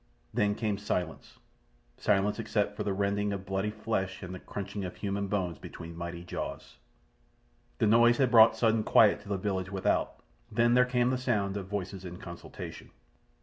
[0.33, 5.27] Then came silence—silence except for the rending of bloody flesh and the crunching of human
[5.27, 6.77] bones between mighty jaws.
[7.77, 10.15] The noise had brought sudden quiet to the village without.
[10.51, 12.89] Then there came the sound of voices in consultation.